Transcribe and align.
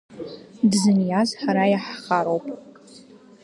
Дзыниаз 0.71 1.29
ҳара 1.41 1.65
иаҳхароуп. 1.69 2.45